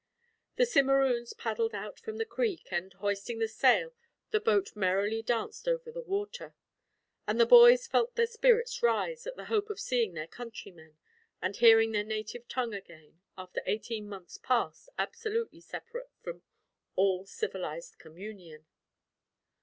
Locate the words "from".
1.99-2.17, 16.23-16.41